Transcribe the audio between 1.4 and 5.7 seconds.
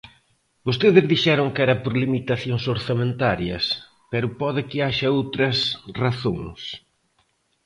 que era por limitacións orzamentarias, pero pode que haxa outras